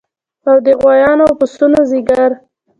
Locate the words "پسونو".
1.39-1.79